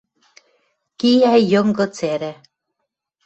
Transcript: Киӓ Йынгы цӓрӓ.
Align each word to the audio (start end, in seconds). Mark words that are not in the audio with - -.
Киӓ 0.99 1.33
Йынгы 1.51 1.85
цӓрӓ. 1.95 2.33